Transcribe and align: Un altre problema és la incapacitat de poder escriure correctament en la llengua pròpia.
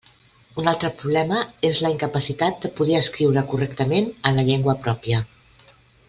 Un 0.61 0.69
altre 0.69 0.89
problema 1.01 1.41
és 1.69 1.81
la 1.85 1.91
incapacitat 1.97 2.57
de 2.65 2.71
poder 2.81 2.97
escriure 3.03 3.43
correctament 3.55 4.09
en 4.31 4.39
la 4.41 4.47
llengua 4.51 4.75
pròpia. 4.89 5.21